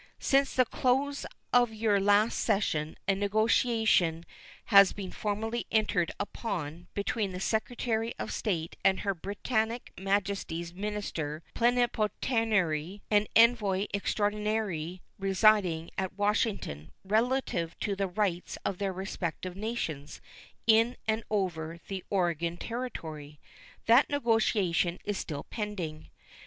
[0.17, 4.25] Since the close of your last session a negotiation
[4.73, 11.43] has been formally entered upon between the Secretary of State and Her Britannic Majesty's minister
[11.53, 20.19] plenipotentiary and envoy extraordinary residing at Washington relative to the rights of their respective nations
[20.65, 23.39] in and over the Oregon Territory.
[23.85, 26.09] That negotiation is still pending.